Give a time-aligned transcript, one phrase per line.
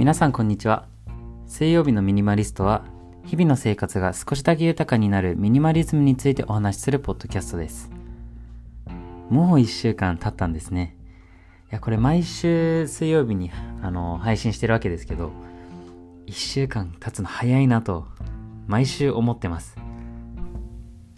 [0.00, 0.86] 皆さんこんにちは。
[1.46, 2.86] 水曜日のミニマリストは
[3.26, 7.90] 日々の生活が少しだけ豊かになるミニマリズムについてお話しするポッドキャストです。
[9.28, 10.96] もう1週間経ったんですね。
[11.70, 13.50] いやこれ毎週水曜日に
[13.82, 15.32] あの配信してるわけですけど
[16.28, 18.06] 1週間経つの早いなと
[18.68, 19.76] 毎週思ってます。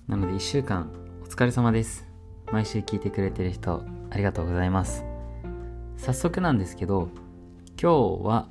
[0.08, 0.90] なので1週間
[1.22, 2.08] お疲れ様です。
[2.50, 5.04] 毎週聞いてくれてる人ありがとうございます。
[5.98, 7.10] 早速なんですけど
[7.80, 8.48] 今日は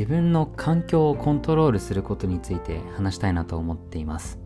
[0.00, 4.38] 自分の環境をコントロールすることについて話したいなと思っています。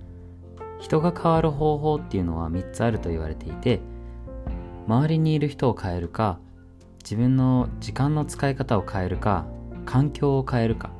[0.80, 3.80] 人が変わる方法っていうのは3つあると言われていて
[4.88, 6.40] 周りにいる人を変えるか
[7.04, 9.46] 自分の時間の使い方を変えるか
[9.86, 10.90] 環境を変えるか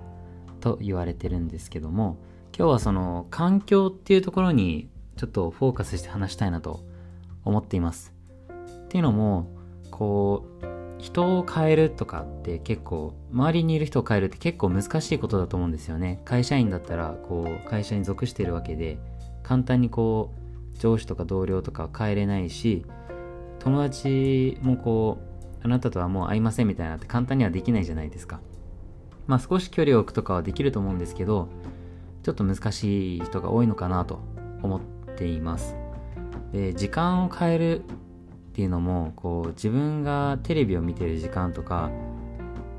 [0.60, 2.16] と言われてるんですけども
[2.56, 6.84] 今日はその環境っていうところにちょっとフォーカスして話したいなと
[7.44, 8.14] 思っています。
[8.84, 9.50] っていうのも
[9.90, 10.73] こう
[11.04, 16.22] 人を変えるとかって結構周りにいる人を変えるって結構難しいことだと思うんですよね。
[16.24, 18.96] 会社員だったらこう会社に属しているわけで
[19.42, 20.32] 簡単にこ
[20.74, 22.86] う上司とか同僚とかは変えれないし
[23.58, 28.40] 友達もこうあなたとはもう会いませんみたいなって簡単にはできないじゃないですか。
[29.26, 31.50] まあ少し距離を置くとかはできると思うんですけど
[32.22, 34.20] ちょっと難しい人が多いのかなと
[34.62, 34.80] 思っ
[35.16, 35.76] ています。
[36.52, 37.82] で時間を変える
[38.54, 41.90] っていうのもこう自分がテレビを見てる時間とか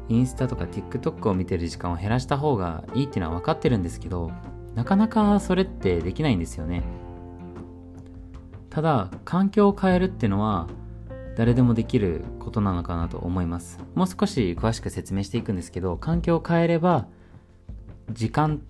[0.08, 4.32] インスタとか TikTok を見てる時間を減らした方がいいっていうのは分かってるんですけど
[4.74, 6.84] なかなかそれってできないんですよね。
[8.70, 10.68] ただ環境を変えるっていうのは
[11.36, 13.78] 誰でもできることなのかなと思います。
[13.96, 17.08] もう少し詳しく説明していくんですけど環境を変えれば
[18.14, 18.62] 時間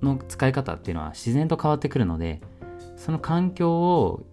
[0.00, 2.40] の使い方っていうのは自然と変わってくるので
[2.96, 4.24] その環境を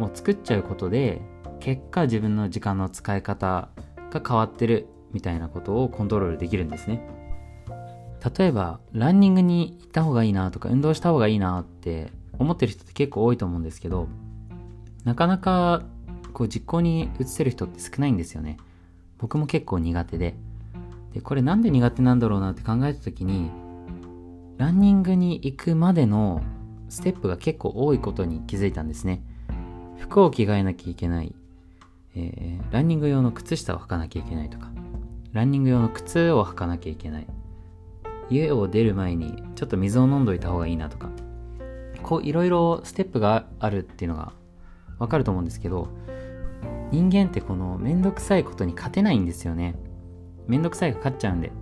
[0.00, 1.20] もう作っちゃうことで
[1.60, 3.68] 結果自分の時間の使い方
[4.10, 7.06] が変わってるみたいなことをコントロールできるんですね。
[8.36, 14.08] 例えばランニングに行った方がいいなとか運動した方がいいなって思ってる人って結構多いと思うんですけど
[15.04, 15.82] なかなか
[16.34, 18.58] こう実行に移せる人って少ないんですよね。
[19.18, 20.34] 僕も結構苦手で。
[21.12, 23.50] でこれなんで苦手なんだろうなって考えた時に
[24.58, 26.42] ランニングに行くまでの
[26.88, 29.24] ステップが結構多いことに気づいたんですね。
[29.98, 31.34] 服を着替えなきゃいけない。
[32.14, 34.70] えー、ランニング用の靴下を履かなきゃいけないとか、
[35.32, 37.26] ランニング用の靴を履かなきゃいけない。
[38.30, 41.10] 家を出る前にちょっと水を飲んどいた方がいいなとか、
[42.02, 44.32] こういろいろステップがあるっていうのが
[44.98, 45.88] わかると思うんですけど、
[46.90, 49.76] 人間ってこのめんどくさいことに勝てないんですよね。
[50.46, 51.52] めんどくさいが勝っちゃうんで。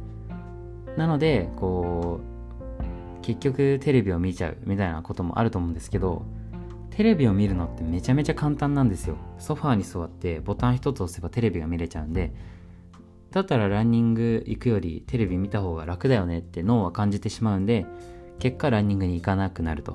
[0.96, 6.24] なので、こう、結局テレビを見ちゃうみたいなこともあると思うんですけど、
[6.98, 9.18] テレビを見るのってめちゃめちゃ簡単なんですよ。
[9.38, 12.32] ソファーに座ってボタン一つ押せばテレビが見れちゃうんで。
[13.30, 17.86] だったらランニング行くよりテレビ見た方が楽だよねって脳は感じてしまうんで
[18.40, 19.94] 結果ランニングに行かなくなると。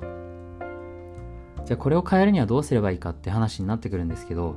[1.66, 4.56] じゃあこれを変えるにはどうすればいいかって話になってくるんですけど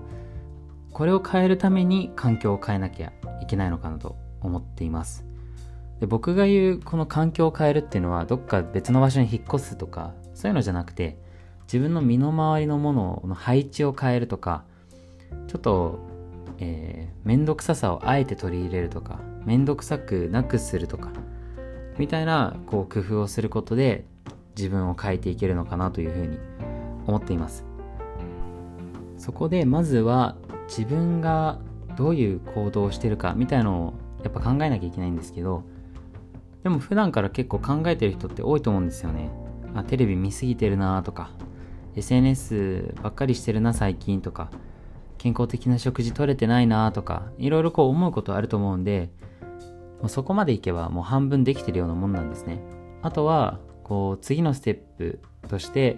[0.94, 5.26] これを変えるために環境を変えなきゃいけないのかなと思っています。
[6.00, 11.27] で僕が言うこの環境を変えるっていうのはどっか別の場所に引っ越すとかそういうのじゃなくて
[11.68, 14.64] 自分の身の回りのものの配置を変えるとか
[15.48, 16.00] ちょっと、
[16.60, 21.12] えー、めんどくささをあえて取り入れるとかめんどくさくなくするとか
[21.98, 24.06] みたいなこう工夫をすることで
[24.56, 26.38] 自分を変えていけるのかなというふうに
[27.06, 27.66] 思っています。
[29.18, 30.36] そこでまずは
[30.68, 31.60] 自分が
[31.96, 35.64] どういう行動をしてるかみたいのをやっぱ考えなきゃいけないんですけど
[36.64, 39.30] でも普段から結構考えてる人って多いと思うんですよね。
[39.74, 41.32] あテレビ見すぎてるなとか
[41.98, 44.50] SNS ばっかりしてるな最近とか。
[45.18, 47.32] 健康的な食事取れてないなとか。
[47.40, 49.10] いろいろこう思うことあると思うんで
[50.00, 52.62] もうそこまでいけばもう半分できてるようなもんなんですね。
[53.02, 55.98] あとはこう次のステップとして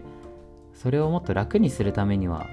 [0.73, 2.47] それをもっと楽にするためには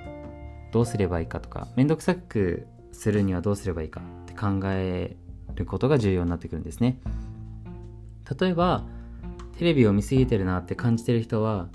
[0.73, 1.69] どうすればいいかとか。
[1.77, 5.17] めんどくさくするにはどうすればいいかって考え
[5.55, 6.99] ることが重要になってくるんですね。
[8.41, 8.83] 例えば
[9.57, 11.69] テレビを見すぎてるなって感じてる人は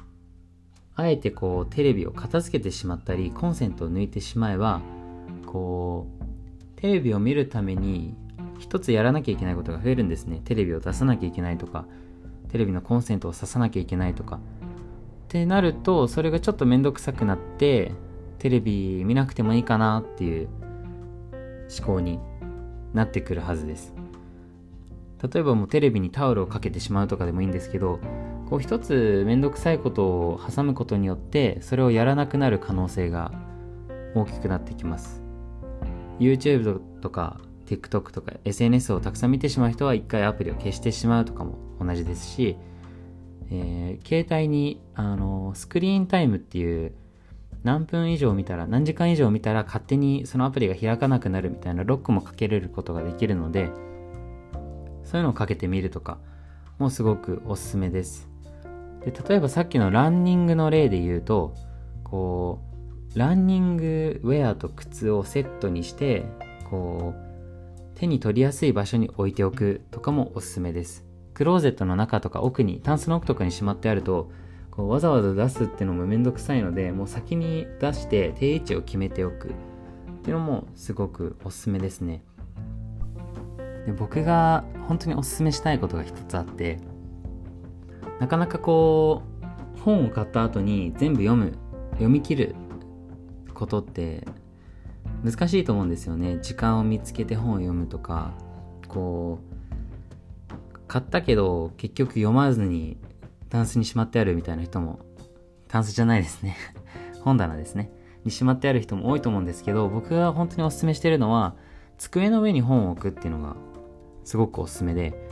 [1.01, 4.81] あえてこうテレビを片付けてしまったりコンセントを抜いてしまえば
[5.45, 8.13] こうテレビを見るために
[8.59, 10.41] 一つやらなきゃいけないことが増えるんですね。
[10.45, 11.85] テレビを出さなきゃいけないとか
[12.49, 14.37] テレビのコンセントを挿さなきゃいけないとか。
[14.37, 14.39] っ
[15.27, 17.93] てなるとそれがちょっと面倒くさくなって
[18.37, 20.49] テレビ見なくてもいいかなっていう
[21.79, 22.19] 思考に
[22.93, 23.93] なってくるはずです。
[25.33, 27.99] 例えばもうテレビにタオルをかけてしまうとかでもいいんですけど
[28.51, 33.31] こう一つ面倒くさいことを挟むことによってそれをやらなくなる可能性が
[34.13, 35.23] 大きくなってきます。
[36.19, 42.57] YouTube とか TikTok とか SNS をたくさん見てしまう人は一回アプリを消してしまうとかも同じですし、
[43.49, 46.93] えー、携帯にあのスクリーンタイムっていう
[47.63, 53.69] 何分以上見たら何時間以上見たら勝手にそのアプリが開かなくなるみたいなロックもかけれることができるので
[55.05, 56.17] そういうのをかけてみるとか
[56.79, 58.30] もすごくおすすめです。
[59.05, 61.55] で例えばさっきのランニングの例で言うと
[62.03, 62.59] こ
[63.15, 66.25] うランニングウェアと靴をセットにして
[66.69, 71.05] こう手に取りやすい場所に置いておくとかもおすすめです。
[71.33, 74.31] クローゼットの中とか奥にタンスの奥とかにしまってあると
[74.69, 79.49] こうわざわざ出すってのもめんどくさいのでもう先に出して定位置を決めておく。
[79.49, 82.23] っていうのもすごくおすすめですね。
[83.85, 86.79] で僕が本当におすすめしたいことが一つあって
[88.21, 89.23] なかなかこ
[89.75, 91.57] う本を買った後に全部読む
[91.93, 92.55] 読み切る
[93.55, 94.27] ことって
[95.23, 96.37] 難しいと思うんですよね。
[96.43, 98.33] 時間を見つけて本を読むとか。
[98.87, 102.97] こう買ったけど結局読まずに
[103.49, 104.99] タンスにしまってあるみたいな人も。
[105.67, 106.55] タンスじゃないですね。
[107.23, 107.91] 本棚ですね。
[108.23, 111.55] にしまってある人も多いと思うんですけど僕が本当におすすめしてるのは
[111.97, 113.55] 机の上に本を置くっていうのが
[114.23, 115.27] すごくおすすめで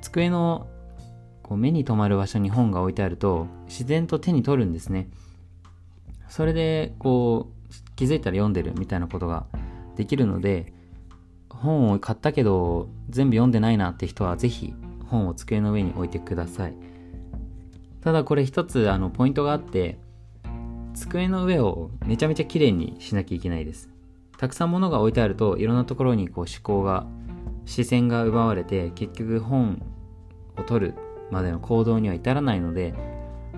[0.00, 0.66] 机の
[1.44, 5.08] こう目に留まる場所に本が置いてあると自然と手に取るんですね。
[6.28, 9.46] それでこう気づいたら読んでるみたいなことが
[9.94, 10.72] できるので
[11.48, 14.74] 本を買ったけど全部読んでないなって人は是非
[15.06, 16.74] 本を机の上に置いてください。
[18.00, 19.98] ただこれ一つあのポイントがあって
[20.94, 23.88] 机の上をめちゃめちゃ綺麗にしなきゃいけないです。
[24.36, 27.06] たくさん物が置いてあるといろんなところにこう思考が
[27.66, 29.82] 視線が奪われて結局本
[30.58, 30.94] を取る
[31.30, 32.94] までの行動には至らないので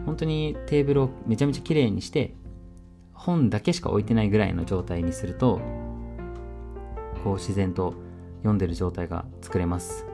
[0.05, 2.35] 本当にテーブルをめちゃめちゃ綺麗にして
[3.13, 5.61] 本だけしか置いてないぐらいの状態にすると
[7.25, 7.95] こう自然と
[8.39, 10.07] 読んでる状態が作れます。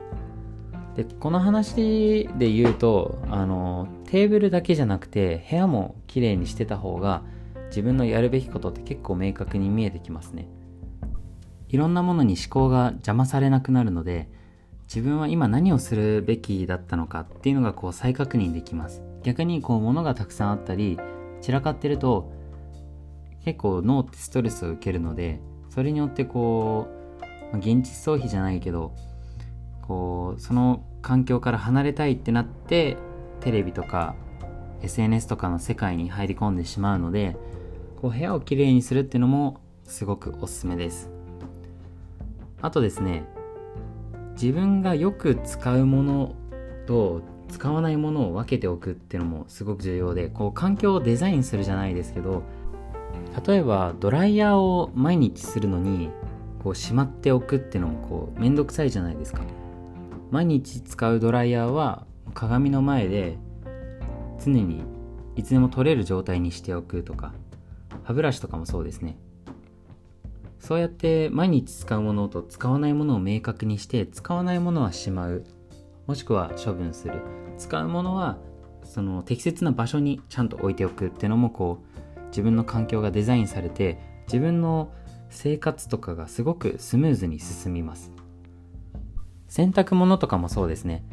[0.95, 7.23] でこの話で言うとあのテーブルだけじゃなくて部屋も綺麗にしてた方が
[7.67, 10.47] 自分のやるべきことって結構明確に見えてきますね。
[11.69, 14.29] いろんなものに思考が邪魔されなくなるので
[14.93, 19.01] 自分は今何をするべきだったのかっていうのがこう再確認できます。
[19.23, 20.99] 逆にこう物がたくさんあったり
[21.41, 22.31] 散らかってると
[23.43, 26.89] 結構脳ってストレスを受けるのでそれによってこ
[27.53, 28.93] う現実逃避じゃないけど
[29.81, 32.97] こうその環境から離れたいってなって
[33.39, 34.15] テレビとか
[34.83, 37.35] SNS とかの世界に入り込んでしまうので
[37.99, 41.09] こう部屋をきれいにするっていうのもすごくおすすめです。
[42.61, 43.25] あとですね
[44.33, 46.35] 自分がよく使うもの
[46.85, 52.43] と使わないものを分けておくっていうのもすごく重要でこう環境をデザインするじゃないですけど
[53.45, 56.09] 例えばドライヤーを毎日するのに
[56.63, 59.41] こうしまっておくっていうのもこうめんどくさいじゃないですか。
[60.31, 63.37] 毎日使うドライヤーは鏡の前で
[64.43, 64.81] 常に
[65.35, 67.33] いつでも取れる状態にしておくとか
[68.03, 69.17] 歯ブラシとかもそうですね。
[70.63, 75.43] そうやって毎日使うものと使わないものを明確にして使わないものはしまう。
[76.07, 77.21] もしくは処分する。
[77.57, 78.37] 使うものは
[78.85, 81.79] その適切な場所にちゃんと置いておくっていうのもこ
[82.15, 84.93] う自分の環境がデザインされて自分の
[85.29, 88.13] 生活とかがすごくスムーズに進みます。
[89.49, 91.03] 洗濯物とかもそうですね。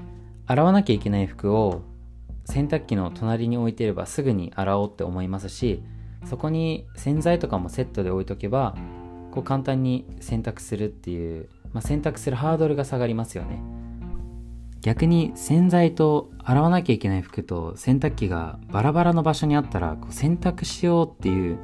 [0.46, 1.82] 洗わなきゃいけない服を
[2.44, 5.82] 洗濯機の隣に置いてればすぐに洗おうって思いますし
[6.24, 8.76] そこに洗剤とかもセットで置いとけば
[9.30, 13.62] こう簡単に洗濯するっていう、まあ、洗濯するハードルが下がりますよね。
[14.80, 21.58] 逆に洗剤と洗わなきゃいけない服と洗濯機がバラバラの場所にあったらこう洗濯しようっていう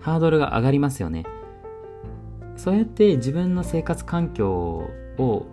[0.00, 1.24] ハードルが上がりますよね。
[2.56, 4.50] そうやって自分の生活環境
[5.18, 5.46] を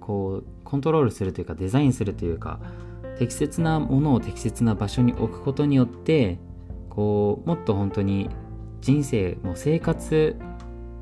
[0.00, 2.60] こうコントロールするというかデザインするというか
[3.18, 6.38] 適切なものを適切な場所に置くことによって
[6.90, 8.28] こうもっと本当に
[8.80, 10.36] 人生も生活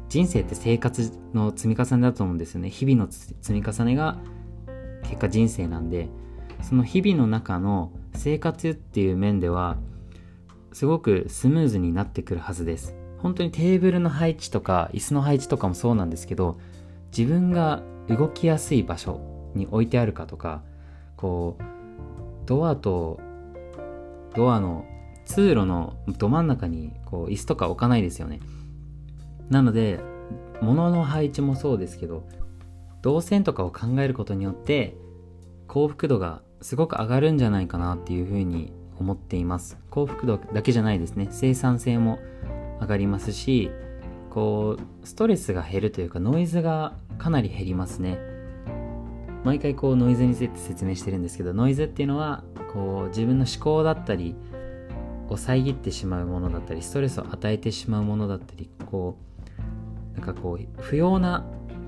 [0.09, 2.71] 人生って生活の積み重ねだと思うんですよね。
[2.71, 4.19] 日々の積み重ねが
[5.03, 6.09] 結果人生なんで
[6.63, 9.77] その日々の中の生活っていう面では
[10.73, 12.95] すごくスムーズになってくるはずです。
[13.19, 16.59] 本当にテーブルの配置とか椅子の配置とかもそうなんですけど
[17.17, 19.21] 自分が動きやすい場所
[19.55, 20.63] に置いてあるかとか
[21.17, 21.63] こう
[22.47, 23.19] ドアと
[24.35, 24.85] ドアの
[25.25, 28.41] 通路のど真ん中にこう椅子とか置かないですよね。
[29.51, 30.01] なので
[30.61, 32.27] 物の配置もそうですけど
[33.03, 34.97] 動線とかを考えることによって
[35.69, 39.79] 幸福度がすごく上がるんじゃないかなっていうふうに思っています。
[39.91, 41.29] 幸福度だけじゃないですね。
[41.31, 42.19] 生産性も
[42.81, 43.71] 上がりますし
[44.31, 48.19] こうストレスが減るというかノイズがかなり減りますね。
[49.45, 54.35] 毎回こうノイズについて説明してるんですけどノイズっていうのはこう自分の思考だったり
[55.29, 59.36] を遮ってしまうものだったりストレスを与えてしまうものだったりこう
[60.17, 61.45] なんかこう不要な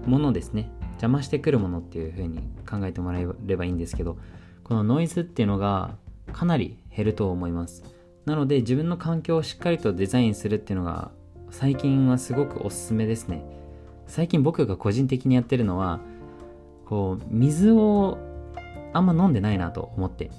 [0.07, 0.71] ものですね。
[0.93, 4.19] 邪魔してくるものっていう風に考えてもらえればいいんですけど
[4.65, 5.97] このノイズっていうのが
[6.33, 7.85] かなり減ると思います。
[8.27, 11.11] なので自分の環境をしっかりとデザインするっていうのが
[11.51, 13.45] 最近はすごくおすすめですね。
[14.07, 16.01] 最近僕が個人的にやってるのは
[16.85, 18.19] こう水を
[18.93, 20.31] あんま飲んでないなと思って。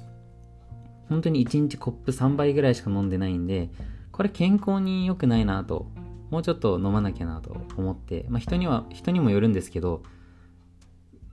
[1.09, 3.69] 本当に1日コップ3杯ぐらいしか飲んでないんで
[4.11, 5.87] これ健康に良くないなと
[6.29, 10.03] もうちょっと飲まなきゃなと思って、まあ、人には人にもよるんですけど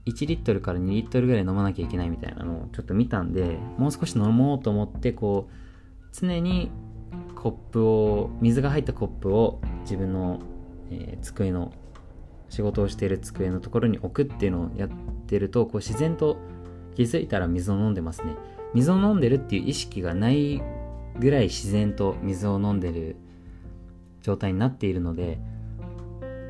[0.05, 5.53] 1リットルから2リットルぐらい飲まなきゃいけないみたいなのをちょっと見たんでもう少し飲もうと思ってこう
[6.13, 6.71] 常に
[7.35, 10.39] コップを水が入ったコップを自分の、
[10.89, 11.71] えー、机の
[12.49, 14.89] 仕事をしている机のところに置くっていうのをやっ
[15.27, 16.37] てるとこう自然と
[16.95, 18.33] 気づいたら水を飲んでますね。
[18.73, 20.61] 水を飲んでるっていう意識がない
[21.19, 23.15] ぐらい自然と水を飲んでる
[24.27, 25.39] 状態になっているので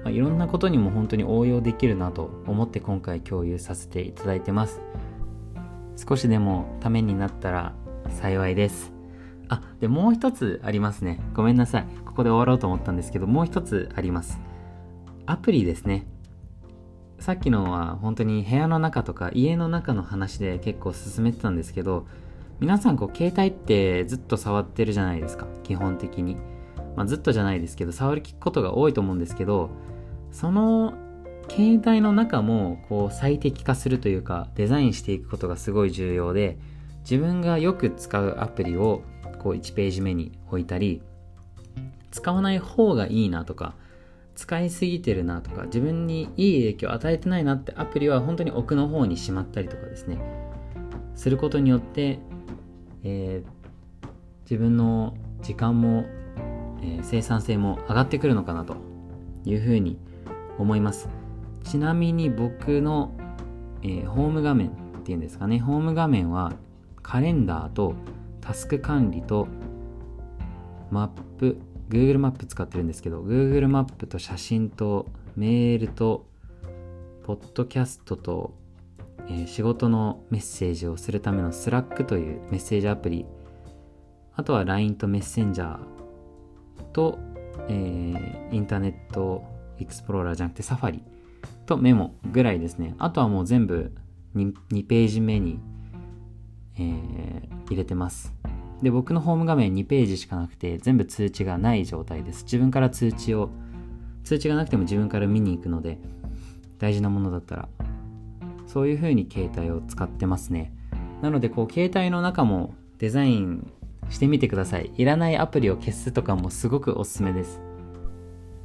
[0.08, 4.80] まあ、いろんなことにも本当に応用できるなと思って今回共有させていただいてます。
[5.98, 7.74] 少しでもためになったら
[8.10, 8.94] 幸いです。
[9.50, 11.20] あでもう一つありますね。
[11.34, 11.88] ごめんなさい。
[12.06, 14.40] ここで終わろうと思ったんですけどもう一つあります。
[15.26, 16.08] アプリですね。
[17.20, 22.08] さっきのは本当に部屋の中とか家の中の話で結構進めてたんですけど
[22.62, 25.48] 皆さんこう携帯ってずっと触ってるじゃないですか。
[25.64, 26.38] 基本的に、
[26.98, 29.70] まあ、ずっとじゃないですけど触ることが多いと思うんですけど
[30.32, 30.94] その
[31.50, 36.58] 携帯の中もこう最適化するというかデザインしていくことがすごい重要で
[37.02, 39.04] 自分がよく使うアプリを
[39.40, 41.02] こう1ページ目に置いたり
[42.12, 43.76] 使わない方がいいなとか
[44.36, 50.20] 使いすぎてるなとか自分にいい影響を与えてないなってアプリは本当に奥の方にしまったりとかですね
[51.16, 52.20] することによって、
[53.04, 54.08] えー、
[54.44, 56.06] 自分の時間も、
[56.82, 58.76] えー、生産性も上がってくるのかなと
[59.46, 59.98] いうふうに
[60.58, 61.10] 思います。
[61.64, 63.16] ちなみに僕の、
[63.84, 64.72] えー、ホーム画面っ
[65.04, 65.60] ていうんですかね。
[65.60, 66.54] ホーム画面は
[67.02, 67.94] カレンダーと
[68.42, 69.48] タスク管理と
[70.92, 71.08] マッ
[71.38, 71.58] プ
[71.90, 76.26] Google マップ使ってるんですけど Google マップと写真とメールと
[77.24, 78.54] ポッドキャストと、
[79.28, 83.26] えー、仕事のメッセージをするための Slack というメッセージアプリ。
[84.36, 85.97] あとは LINE とメッセンジャー
[86.94, 87.20] と、
[87.70, 89.44] えー、インターネット
[89.80, 91.04] エクスプローラーじゃなくてサファリ
[91.66, 92.96] とメモぐらいですね。
[92.98, 93.94] あとはもう全部
[94.36, 95.60] 2, 2ページ目に、
[96.76, 98.34] えー、入れてます。
[98.82, 102.44] で、僕のホーム画面2ページしかなくて全部通知がない状態です。
[102.44, 103.50] 自分から通知を、
[104.24, 106.00] 通知がなくても自分から見に行くので、
[106.80, 107.70] 大事なものだったら、
[108.68, 110.74] そういう風に携帯を使ってますね。
[111.22, 113.72] なので、こう、携帯の中もデザイン
[114.10, 114.92] してみてください。
[114.96, 117.62] いらないアプリを消すとかもすごくおすすめです。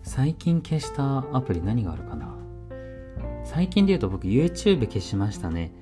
[0.03, 2.35] 最近消したアプリ何があるかな？
[3.45, 5.73] 最近で言うと僕 YouTube 消しましたね。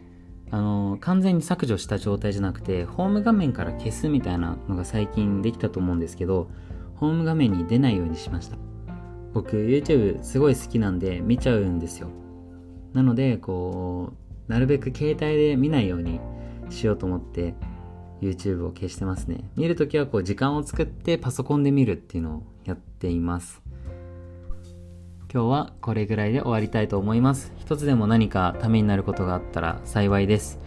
[0.51, 6.51] あの、完全に削除した状態じゃなくて、ホーム画面から消すみたいなのが最近できたと思うんですけど、
[6.97, 8.57] ホーム画面に出ないようにしました。
[9.33, 12.09] 僕 YouTube すごい好きなんで見ちゃうんですよ。
[12.93, 14.13] なので、こ
[14.49, 16.19] う、なるべく携帯で見ないように
[16.69, 17.55] しようと思って
[18.21, 19.51] YouTube を消してますね。
[19.57, 23.63] 見るときはこう時間を作ってパソコンで見るっていうのをやっています。
[25.33, 27.53] 今日はこれぐらいで終わりたいと思います。
[27.57, 30.59] 一つでも何かためになることがあったら幸いです。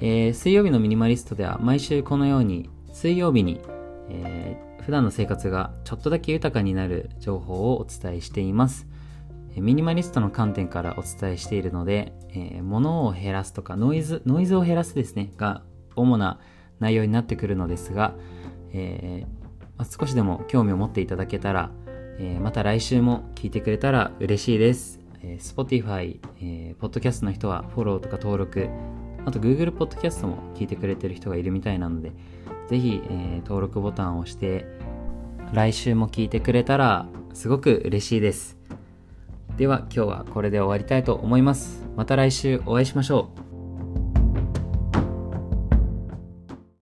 [0.00, 3.60] えー、水曜日のミニマリストでは毎週このように水曜日に、
[4.08, 8.86] えー、普段の生活がちょっとだけ豊かになる情報をお伝えしています。
[9.56, 15.62] ミニマリストの観点からお伝えしているので、えー、物を減らすとかノイズ、ノイズを減らすですね、が
[15.96, 16.40] 主な
[16.80, 18.14] 内容になってくるのですが、
[18.72, 19.38] えー
[19.76, 21.70] まあ、少しでも興味を持っていただけたら、
[22.18, 25.00] えー、また来週も聞いてくれたら嬉しいです。
[25.22, 28.68] えー、Spotify、えー、ポッドキャストの人はフォローとか登録、
[29.24, 32.12] あと Google ポッドキャストも聞いてくれてる人がいるみたいなので、
[32.68, 34.66] ぜひ、えー、登録ボタンを押して、
[35.52, 38.58] 来週も聞いてくれたらすごく嬉しいです。
[39.56, 41.84] では今日はこれで終わりたいと思います。
[41.96, 43.47] また来週お会いしましょう。